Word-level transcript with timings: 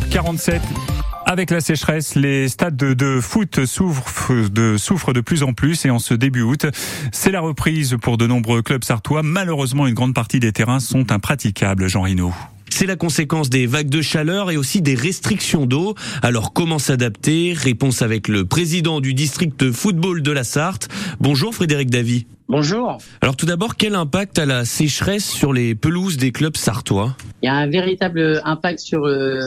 7h47. 0.00 0.60
Avec 1.26 1.50
la 1.50 1.60
sécheresse, 1.60 2.14
les 2.14 2.48
stades 2.48 2.76
de, 2.76 3.20
foot 3.20 3.64
souffrent 3.66 4.48
de, 4.50 4.76
souffrent 4.76 5.12
de 5.12 5.20
plus 5.20 5.42
en 5.42 5.52
plus 5.52 5.84
et 5.84 5.90
en 5.90 5.98
ce 5.98 6.14
début 6.14 6.42
août, 6.42 6.66
c'est 7.12 7.30
la 7.30 7.40
reprise 7.40 7.96
pour 8.00 8.16
de 8.16 8.26
nombreux 8.26 8.62
clubs 8.62 8.82
sartois. 8.82 9.22
Malheureusement, 9.22 9.86
une 9.86 9.94
grande 9.94 10.14
partie 10.14 10.40
des 10.40 10.52
terrains 10.52 10.80
sont 10.80 11.12
impraticables, 11.12 11.88
Jean 11.88 12.02
Rino. 12.02 12.32
C'est 12.70 12.86
la 12.86 12.96
conséquence 12.96 13.50
des 13.50 13.66
vagues 13.66 13.90
de 13.90 14.00
chaleur 14.00 14.50
et 14.50 14.56
aussi 14.56 14.80
des 14.80 14.94
restrictions 14.94 15.66
d'eau. 15.66 15.94
Alors 16.22 16.52
comment 16.52 16.78
s'adapter? 16.78 17.52
Réponse 17.52 18.00
avec 18.00 18.28
le 18.28 18.44
président 18.44 19.00
du 19.00 19.12
district 19.12 19.60
de 19.60 19.70
football 19.70 20.22
de 20.22 20.32
la 20.32 20.44
Sarthe. 20.44 20.88
Bonjour 21.20 21.54
Frédéric 21.54 21.90
Davy. 21.90 22.26
Bonjour. 22.50 22.98
Alors 23.20 23.36
tout 23.36 23.46
d'abord, 23.46 23.76
quel 23.76 23.94
impact 23.94 24.36
a 24.40 24.44
la 24.44 24.64
sécheresse 24.64 25.30
sur 25.30 25.52
les 25.52 25.76
pelouses 25.76 26.16
des 26.16 26.32
clubs 26.32 26.56
sartois? 26.56 27.14
Il 27.42 27.46
y 27.46 27.48
a 27.48 27.54
un 27.54 27.68
véritable 27.68 28.42
impact 28.44 28.80
sur 28.80 29.06
euh, 29.06 29.38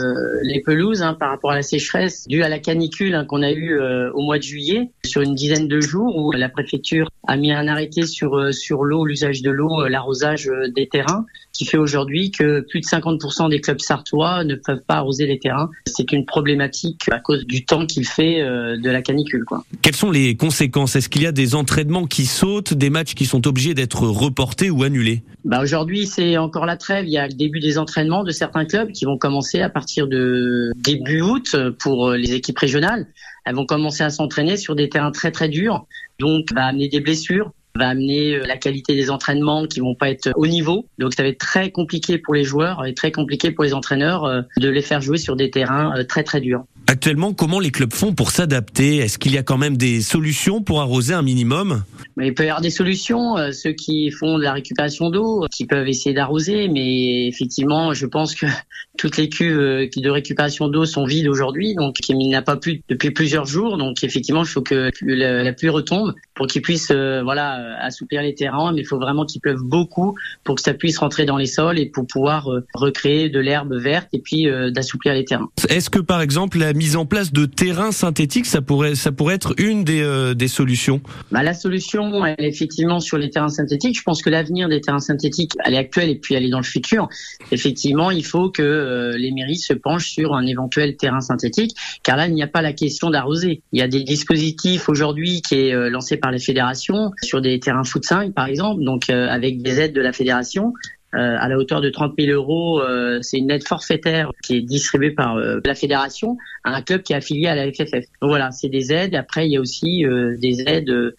les 0.42 0.62
pelouses 0.62 1.02
hein, 1.02 1.14
par 1.14 1.30
rapport 1.30 1.52
à 1.52 1.56
la 1.56 1.64
sécheresse 1.64 2.26
due 2.30 2.44
à 2.44 2.50
la 2.50 2.60
canicule 2.60 3.14
hein, 3.14 3.26
qu'on 3.26 3.44
a 3.44 3.52
eue 3.52 3.78
euh, 3.78 4.10
au 4.14 4.22
mois 4.22 4.38
de 4.38 4.44
juillet 4.44 4.90
sur 5.04 5.22
une 5.22 5.36
dizaine 5.36 5.68
de 5.68 5.82
jours 5.82 6.16
où 6.16 6.32
la 6.32 6.48
préfecture 6.48 7.10
a 7.28 7.36
mis 7.36 7.52
un 7.52 7.68
arrêté 7.68 8.06
sur 8.06 8.38
euh, 8.38 8.54
sur 8.54 8.86
l'eau, 8.86 9.04
l'usage 9.06 9.42
de 9.42 9.52
l'eau, 9.52 9.86
l'arrosage 9.86 10.50
des 10.74 10.88
terrains, 10.88 11.26
qui 11.52 11.66
fait 11.66 11.78
aujourd'hui 11.78 12.32
que 12.32 12.62
plus 12.62 12.80
de 12.80 12.86
50% 12.86 13.50
des 13.50 13.60
clubs 13.60 13.82
sartois 13.82 14.46
ne 14.46 14.56
peuvent 14.56 14.82
pas 14.88 14.96
arroser 14.96 15.28
les 15.28 15.40
terrains. 15.40 15.70
C'est 15.86 16.14
une 16.14 16.26
problématique 16.26 17.02
à 17.12 17.20
cause 17.20 17.46
du 17.46 17.66
temps 17.66 17.86
qu'il 17.86 18.08
fait 18.08 18.40
de 18.42 18.90
la 18.90 19.02
canicule. 19.02 19.44
Quoi. 19.46 19.66
Quelles 19.82 19.96
sont 19.96 20.10
les 20.10 20.36
conséquences? 20.36 20.96
Est-ce 20.96 21.10
qu'il 21.10 21.22
y 21.22 21.28
a 21.28 21.32
des 21.32 21.54
entraînements 21.54 22.08
qui 22.08 22.26
sautent, 22.26 22.74
des 22.74 22.90
matchs 22.94 23.14
qui 23.14 23.26
sont 23.26 23.46
obligés 23.46 23.74
d'être 23.74 24.08
reportés 24.08 24.70
ou 24.70 24.84
annulés 24.84 25.24
bah 25.44 25.62
Aujourd'hui, 25.62 26.08
c'est 26.08 26.38
encore 26.38 26.66
la 26.66 26.78
trêve. 26.78 27.06
Il 27.06 27.12
y 27.12 27.18
a 27.18 27.28
le 27.28 27.34
début 27.34 27.60
des 27.60 27.78
entraînements 27.78 28.24
de 28.24 28.32
certains 28.32 28.64
clubs 28.64 28.92
qui 28.94 29.04
vont 29.04 29.18
commencer 29.18 29.60
à 29.62 29.70
partir 29.70 30.08
de 30.08 30.72
début 30.78 31.22
août 31.22 31.58
pour 31.80 32.12
les 32.12 32.34
équipes 32.34 32.60
régionales. 32.60 33.08
Elles 33.46 33.56
vont 33.56 33.66
commencer 33.66 34.04
à 34.04 34.10
s'entraîner 34.10 34.56
sur 34.56 34.76
des 34.76 34.88
terrains 34.88 35.12
très 35.12 35.32
très 35.32 35.50
durs, 35.50 35.86
donc 36.20 36.54
va 36.54 36.68
amener 36.68 36.88
des 36.88 37.02
blessures 37.02 37.52
va 37.76 37.90
amener 37.90 38.40
la 38.40 38.58
qualité 38.58 38.94
des 38.96 39.10
entraînements 39.10 39.66
qui 39.66 39.80
vont 39.80 39.96
pas 39.96 40.10
être 40.10 40.32
au 40.36 40.46
niveau. 40.46 40.86
Donc 41.00 41.14
ça 41.14 41.24
va 41.24 41.30
être 41.30 41.40
très 41.40 41.72
compliqué 41.72 42.18
pour 42.18 42.36
les 42.36 42.44
joueurs 42.44 42.86
et 42.86 42.94
très 42.94 43.12
compliqué 43.12 43.52
pour 43.52 43.64
les 43.64 43.74
entraîneurs 43.74 44.26
euh, 44.26 44.42
de 44.58 44.70
les 44.70 44.82
faire 44.82 45.02
jouer 45.02 45.18
sur 45.18 45.36
des 45.36 45.50
terrains 45.50 45.98
euh, 45.98 46.04
très 46.04 46.24
très 46.24 46.40
durs. 46.40 46.66
Actuellement, 46.94 47.34
comment 47.34 47.60
les 47.60 47.72
clubs 47.72 47.92
font 47.92 48.14
pour 48.14 48.30
s'adapter? 48.30 48.98
Est-ce 48.98 49.18
qu'il 49.18 49.32
y 49.32 49.40
a 49.40 49.42
quand 49.42 49.58
même 49.58 49.78
des 49.78 50.02
solutions 50.02 50.62
pour 50.62 50.80
arroser 50.80 51.16
un 51.16 51.24
minimum? 51.24 51.84
Il 52.22 52.36
peut 52.36 52.44
y 52.44 52.50
avoir 52.50 52.62
des 52.62 52.70
solutions. 52.70 53.36
Euh, 53.36 53.52
ceux 53.52 53.72
qui 53.72 54.12
font 54.12 54.38
de 54.38 54.44
la 54.44 54.54
récupération 54.54 55.10
d'eau, 55.10 55.48
qui 55.52 55.66
peuvent 55.66 55.88
essayer 55.88 56.14
d'arroser, 56.14 56.68
mais 56.68 57.28
effectivement, 57.28 57.96
je 57.96 58.06
pense 58.06 58.36
que 58.36 58.46
toutes 59.00 59.18
les 59.18 59.28
cuves 59.28 59.58
euh, 59.58 59.88
de 59.96 60.10
récupération 60.12 60.68
d'eau 60.68 60.86
sont 60.86 61.06
vides 61.06 61.28
aujourd'hui, 61.28 61.74
donc 61.74 61.98
il 62.08 62.16
n'y 62.16 62.36
a 62.36 62.44
pas 62.44 62.58
plus 62.58 62.84
depuis 62.88 63.10
plusieurs 63.10 63.48
jours. 63.48 63.80
Donc 63.80 64.04
effectivement, 64.04 64.44
il 64.44 64.50
faut 64.50 64.62
que 64.62 64.92
la, 65.02 65.52
pluie 65.54 65.70
retombe 65.70 66.14
pour 66.36 66.48
qu'ils 66.48 66.62
puissent 66.62 66.92
euh, 66.92 67.22
voilà 67.24 67.78
assouplir 67.80 68.22
les 68.22 68.34
terrains, 68.34 68.74
mais 68.74 68.82
il 68.82 68.88
faut 68.88 69.00
vraiment 69.00 69.26
qu'il 69.26 69.42
pleuve 69.42 69.62
beaucoup 69.64 70.16
pour 70.44 70.56
que 70.56 70.62
ça 70.62 70.74
puisse 70.74 70.98
rentrer 70.98 71.26
dans 71.26 71.38
les 71.38 71.46
sols 71.46 71.80
et 71.80 71.86
pour 71.86 72.08
pouvoir 72.08 72.50
recréer 72.74 73.30
de 73.30 73.40
l'herbe 73.40 73.74
verte 73.76 74.08
et 74.14 74.20
puis 74.20 74.48
d'assouplir 74.72 75.14
les 75.14 75.26
terrains. 75.26 75.50
Est-ce 75.70 75.90
que 75.90 76.00
par 76.00 76.22
exemple 76.22 76.58
la 76.58 76.74
mise 76.74 76.96
en 76.96 77.06
place 77.06 77.32
de 77.32 77.46
terrains 77.46 77.92
synthétiques, 77.92 78.46
ça 78.46 78.62
pourrait, 78.62 78.96
ça 78.96 79.12
pourrait 79.12 79.36
être 79.36 79.54
une 79.58 79.84
des, 79.84 80.02
euh, 80.02 80.34
des 80.34 80.48
solutions? 80.48 81.02
Bah, 81.32 81.44
La 81.44 81.54
solution, 81.54 82.26
elle 82.26 82.36
est 82.38 82.50
effectivement 82.50 83.00
sur 83.00 83.18
les 83.18 83.30
terrains 83.30 83.50
synthétiques. 83.50 83.98
Je 83.98 84.04
pense 84.04 84.22
que 84.22 84.30
l'avenir 84.30 84.70
des 84.70 84.82
terrains 84.82 85.00
synthétiques, 85.00 85.54
elle 85.64 85.74
est 85.74 85.78
actuelle 85.78 86.10
et 86.10 86.16
puis 86.16 86.36
elle 86.36 86.46
est 86.46 86.50
dans 86.50 86.60
le 86.60 86.64
futur. 86.64 87.10
Effectivement, 87.52 88.12
il 88.12 88.26
faut 88.26 88.50
que 88.50 88.62
euh, 88.62 89.18
les 89.18 89.32
mairies 89.32 89.58
se 89.58 89.74
penchent 89.74 90.10
sur 90.10 90.34
un 90.34 90.46
éventuel 90.46 90.96
terrain 90.96 91.22
synthétique, 91.22 91.76
car 92.04 92.18
là, 92.18 92.28
il 92.28 92.34
n'y 92.34 92.44
a 92.44 92.48
pas 92.48 92.62
la 92.62 92.74
question 92.74 93.10
d'arroser. 93.10 93.62
Il 93.72 93.80
y 93.80 93.82
a 93.82 93.88
des 93.88 94.04
dispositifs 94.04 94.90
aujourd'hui 94.90 95.42
qui 95.42 95.56
est 95.56 95.74
euh, 95.74 95.90
lancé 95.90 96.18
par 96.24 96.32
la 96.32 96.40
fédération 96.40 97.12
sur 97.22 97.42
des 97.42 97.60
terrains 97.60 97.84
foot 97.84 98.06
5, 98.06 98.34
par 98.34 98.48
exemple, 98.48 98.82
donc 98.82 99.10
avec 99.10 99.62
des 99.62 99.82
aides 99.82 99.94
de 99.94 100.02
la 100.02 100.14
fédération. 100.14 100.74
Euh, 101.16 101.36
à 101.40 101.48
la 101.48 101.58
hauteur 101.60 101.80
de 101.80 101.92
30 101.92 102.16
000 102.18 102.32
euros. 102.32 102.82
Euh, 102.82 103.20
c'est 103.22 103.38
une 103.38 103.52
aide 103.52 103.68
forfaitaire 103.68 104.32
qui 104.42 104.58
est 104.58 104.62
distribuée 104.62 105.12
par 105.12 105.36
euh, 105.36 105.60
la 105.64 105.76
fédération 105.76 106.38
à 106.64 106.76
un 106.76 106.82
club 106.82 107.04
qui 107.04 107.14
est 107.14 107.16
affilié 107.16 107.46
à 107.48 107.54
la 107.54 107.72
FFF. 107.72 108.06
Donc 108.20 108.30
voilà, 108.30 108.50
c'est 108.50 108.70
des 108.70 108.92
aides. 108.92 109.14
Après, 109.14 109.48
il 109.48 109.52
y 109.52 109.58
a 109.58 109.60
aussi 109.60 110.06
des 110.40 110.64
aides 110.66 111.14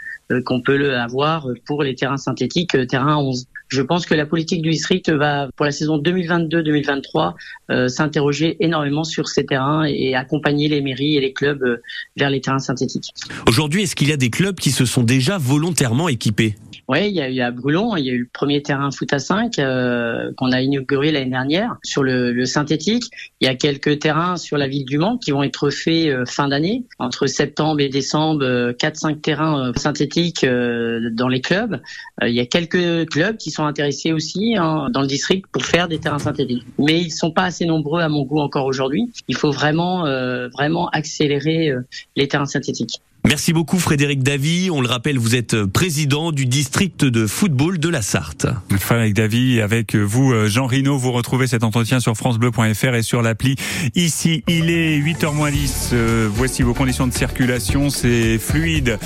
qu'on 0.44 0.60
peut 0.62 0.96
avoir 0.96 1.46
pour 1.64 1.84
les 1.84 1.94
terrains 1.94 2.16
synthétiques, 2.16 2.76
terrain 2.88 3.18
11. 3.18 3.46
Je 3.68 3.82
pense 3.82 4.06
que 4.06 4.14
la 4.14 4.26
politique 4.26 4.62
du 4.62 4.70
district 4.70 5.10
va, 5.10 5.48
pour 5.56 5.66
la 5.66 5.72
saison 5.72 5.98
2022-2023, 5.98 7.88
s'interroger 7.88 8.56
énormément 8.60 9.04
sur 9.04 9.28
ces 9.28 9.46
terrains 9.46 9.84
et 9.84 10.14
accompagner 10.14 10.68
les 10.68 10.80
mairies 10.80 11.16
et 11.16 11.20
les 11.20 11.32
clubs 11.32 11.80
vers 12.16 12.30
les 12.30 12.40
terrains 12.40 12.58
synthétiques. 12.58 13.12
Aujourd'hui, 13.48 13.82
est-ce 13.82 13.96
qu'il 13.96 14.08
y 14.08 14.12
a 14.12 14.16
des 14.16 14.30
clubs 14.30 14.56
qui 14.56 14.70
se 14.70 14.84
sont 14.84 15.02
déjà 15.02 15.38
volontairement 15.38 16.08
équipés? 16.08 16.54
Oui, 16.86 17.08
il 17.08 17.14
y 17.14 17.22
a 17.22 17.30
eu 17.30 17.40
à 17.40 17.50
Brulon, 17.50 17.96
il 17.96 18.04
y 18.04 18.10
a 18.10 18.12
eu 18.12 18.18
le 18.18 18.28
premier 18.30 18.62
terrain 18.62 18.90
foot 18.90 19.10
à 19.12 19.18
5 19.18 19.58
euh, 19.58 20.32
qu'on 20.36 20.52
a 20.52 20.60
inauguré 20.60 21.12
l'année 21.12 21.30
dernière 21.30 21.76
sur 21.82 22.02
le, 22.02 22.32
le, 22.32 22.44
synthétique. 22.44 23.04
Il 23.40 23.46
y 23.46 23.48
a 23.48 23.54
quelques 23.54 24.00
terrains 24.00 24.36
sur 24.36 24.58
la 24.58 24.68
ville 24.68 24.84
du 24.84 24.98
Mans 24.98 25.16
qui 25.16 25.30
vont 25.30 25.42
être 25.42 25.70
faits 25.70 26.08
euh, 26.08 26.26
fin 26.26 26.48
d'année, 26.48 26.84
entre 26.98 27.26
septembre 27.26 27.80
et 27.80 27.88
décembre, 27.88 28.44
euh, 28.44 28.72
4-5 28.72 29.20
terrains 29.22 29.68
euh, 29.68 29.72
synthétiques 29.76 30.44
dans 30.44 31.28
les 31.28 31.40
clubs. 31.40 31.80
il 32.22 32.34
y 32.34 32.40
a 32.40 32.46
quelques 32.46 33.08
clubs 33.08 33.36
qui 33.36 33.50
sont 33.50 33.63
intéressés 33.66 34.12
aussi 34.12 34.56
hein, 34.56 34.88
dans 34.90 35.00
le 35.00 35.06
district 35.06 35.46
pour 35.50 35.64
faire 35.64 35.88
des 35.88 35.98
terrains 35.98 36.18
synthétiques, 36.18 36.66
mais 36.78 37.00
ils 37.00 37.10
sont 37.10 37.30
pas 37.30 37.44
assez 37.44 37.66
nombreux 37.66 38.00
à 38.00 38.08
mon 38.08 38.24
goût 38.24 38.40
encore 38.40 38.66
aujourd'hui. 38.66 39.10
Il 39.28 39.36
faut 39.36 39.50
vraiment 39.50 40.04
vraiment 40.52 40.88
accélérer 40.90 41.72
les 42.16 42.28
terrains 42.28 42.46
synthétiques. 42.46 43.00
Merci 43.26 43.54
beaucoup 43.54 43.78
Frédéric 43.78 44.22
Davy. 44.22 44.68
On 44.70 44.82
le 44.82 44.88
rappelle, 44.88 45.18
vous 45.18 45.34
êtes 45.34 45.64
président 45.64 46.30
du 46.30 46.44
district 46.44 47.06
de 47.06 47.26
football 47.26 47.78
de 47.78 47.88
la 47.88 48.02
Sarthe. 48.02 48.46
Frédéric 48.78 49.14
Davy, 49.14 49.62
avec 49.62 49.96
vous 49.96 50.46
Jean 50.46 50.66
Rino, 50.66 50.98
vous 50.98 51.10
retrouvez 51.10 51.46
cet 51.46 51.64
entretien 51.64 52.00
sur 52.00 52.14
francebleu.fr 52.18 52.94
et 52.94 53.02
sur 53.02 53.22
l'appli. 53.22 53.56
Ici, 53.94 54.44
il 54.46 54.68
est 54.68 54.98
8h 54.98 55.50
10. 55.50 55.90
Euh, 55.94 56.28
voici 56.30 56.62
vos 56.62 56.74
conditions 56.74 57.06
de 57.06 57.14
circulation. 57.14 57.88
C'est 57.88 58.36
fluide. 58.36 58.98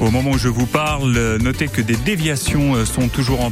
Au 0.00 0.12
moment 0.12 0.30
où 0.30 0.38
je 0.38 0.48
vous 0.48 0.66
parle, 0.66 1.38
notez 1.42 1.66
que 1.66 1.80
des 1.80 1.96
déviations 1.96 2.76
euh, 2.76 2.84
sont 2.84 3.08
toujours 3.08 3.44
en 3.44 3.50